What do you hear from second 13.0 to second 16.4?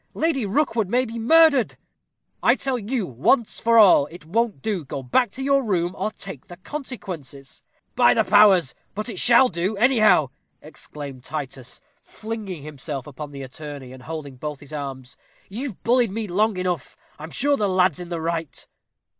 upon the attorney, and holding both his arms; "you've bullied me